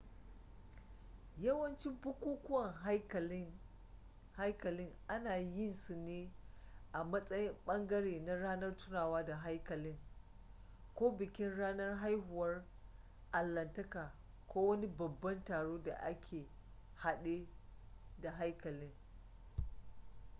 [1.43, 2.73] yawancin bukukuwan
[4.39, 6.31] haikalin ana yin su ne
[6.93, 9.97] a matsayin ɓangare na ranar tunawa da haikalin
[10.95, 12.65] ko bikin ranar haihuwar
[13.31, 14.13] allahntaka
[14.47, 16.47] ko wani babban taron da ke
[16.95, 17.47] hade
[18.21, 18.93] da haikalin